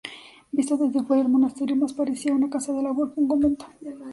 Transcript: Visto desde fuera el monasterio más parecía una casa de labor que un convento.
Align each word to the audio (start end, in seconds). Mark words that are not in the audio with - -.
Visto 0.51 0.77
desde 0.77 1.03
fuera 1.03 1.21
el 1.21 1.29
monasterio 1.29 1.75
más 1.75 1.93
parecía 1.93 2.33
una 2.33 2.49
casa 2.49 2.73
de 2.73 2.81
labor 2.81 3.13
que 3.13 3.19
un 3.19 3.27
convento. 3.27 3.67